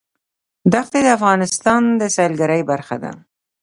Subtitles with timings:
[0.73, 3.11] دښتې د افغانستان د سیلګرۍ برخه ده.